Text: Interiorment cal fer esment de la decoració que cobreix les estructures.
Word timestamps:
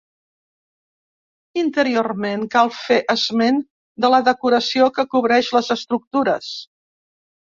Interiorment 1.63 2.45
cal 2.55 2.71
fer 2.77 2.97
esment 3.15 3.59
de 4.05 4.11
la 4.13 4.21
decoració 4.29 4.87
que 4.97 5.05
cobreix 5.13 5.51
les 5.59 5.71
estructures. 5.77 6.49